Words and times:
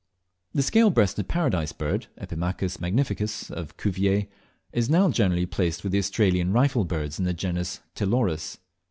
The 0.55 0.63
Scale 0.63 0.89
breasted 0.89 1.27
Paradise 1.27 1.73
Bird 1.73 2.07
(Epimachus 2.19 2.79
magnificus 2.81 3.51
of 3.51 3.77
Cuvier) 3.77 4.25
is 4.73 4.89
now 4.89 5.11
generally 5.11 5.45
placed 5.45 5.83
with 5.83 5.91
the 5.91 5.99
Australian 5.99 6.51
Rifle 6.51 6.85
birds 6.85 7.19
in 7.19 7.25
the 7.25 7.35
genus 7.35 7.81
Ptiloris. 7.93 8.57